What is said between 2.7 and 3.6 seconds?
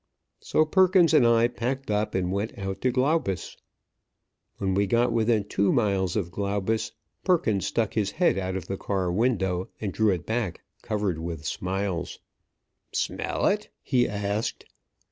to Glaubus.